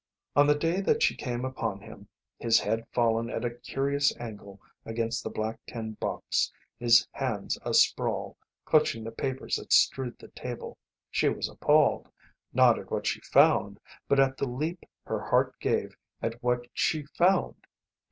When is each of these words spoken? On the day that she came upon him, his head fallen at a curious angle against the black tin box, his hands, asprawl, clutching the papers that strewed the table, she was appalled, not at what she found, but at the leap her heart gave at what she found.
On 0.35 0.47
the 0.47 0.55
day 0.55 0.81
that 0.81 1.03
she 1.03 1.13
came 1.15 1.45
upon 1.45 1.79
him, 1.81 2.07
his 2.39 2.59
head 2.59 2.87
fallen 2.91 3.29
at 3.29 3.45
a 3.45 3.51
curious 3.53 4.11
angle 4.17 4.59
against 4.83 5.23
the 5.23 5.29
black 5.29 5.59
tin 5.67 5.91
box, 5.93 6.51
his 6.79 7.07
hands, 7.11 7.55
asprawl, 7.63 8.35
clutching 8.65 9.03
the 9.03 9.11
papers 9.11 9.57
that 9.57 9.71
strewed 9.71 10.17
the 10.17 10.29
table, 10.29 10.79
she 11.11 11.29
was 11.29 11.47
appalled, 11.47 12.09
not 12.51 12.79
at 12.79 12.89
what 12.89 13.05
she 13.05 13.21
found, 13.21 13.79
but 14.07 14.19
at 14.19 14.37
the 14.37 14.47
leap 14.49 14.83
her 15.03 15.19
heart 15.19 15.53
gave 15.59 15.95
at 16.19 16.41
what 16.41 16.65
she 16.73 17.03
found. 17.15 17.67